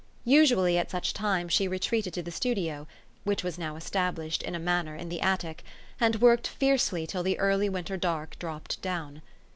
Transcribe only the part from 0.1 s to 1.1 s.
Usually, at